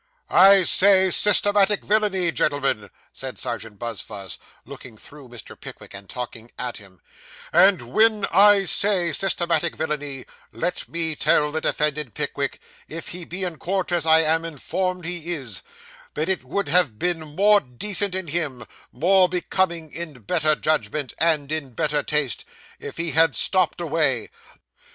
[0.31, 5.55] 'I say systematic villainy, gentlemen,' said Serjeant Buzfuz, looking through Mr.
[5.55, 7.01] Pickwick, and talking at him;
[7.53, 13.43] 'and when I say systematic villainy, let me tell the defendant Pickwick, if he be
[13.43, 15.61] in court, as I am informed he is,
[16.15, 21.51] that it would have been more decent in him, more becoming, in better judgment, and
[21.51, 22.43] in better taste,
[22.79, 24.31] if he had stopped away.